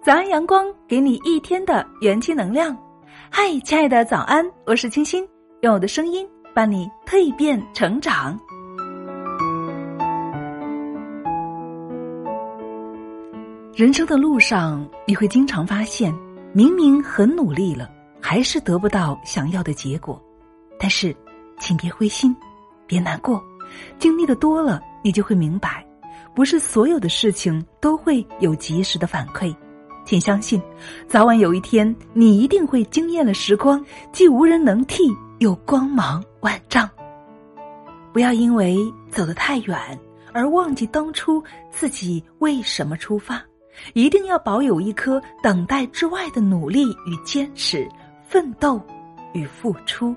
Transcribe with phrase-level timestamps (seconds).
[0.00, 2.74] 早安阳光，给你一天的元气能量。
[3.30, 5.28] 嗨，亲爱的早安，我是清新，
[5.62, 8.38] 用我的声音伴你蜕变成长。
[13.74, 16.14] 人生的路上，你会经常发现，
[16.52, 17.90] 明明很努力了，
[18.20, 20.22] 还是得不到想要的结果。
[20.78, 21.14] 但是，
[21.58, 22.34] 请别灰心，
[22.86, 23.42] 别难过，
[23.98, 25.84] 经历的多了，你就会明白，
[26.36, 29.54] 不是所有的事情都会有及时的反馈。
[30.08, 30.58] 请相信，
[31.06, 36.88] 早晚有一天，你一定会惊艳了时光，既无人能替，又光芒万丈。
[38.10, 38.78] 不要因为
[39.10, 39.76] 走得太远
[40.32, 43.44] 而忘记当初自己为什么出发，
[43.92, 47.86] 一定要保有一颗等待之外的努力与坚持、
[48.26, 48.80] 奋斗
[49.34, 50.16] 与付出。